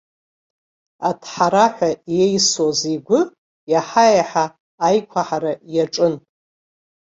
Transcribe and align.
Аҭҳараҳәа 1.09 1.89
иеисуаз 2.15 2.79
игәы 2.95 3.19
иаҳа-иаҳа 3.71 4.45
аиқәаҳара 4.87 5.53
иаҿын. 5.75 6.13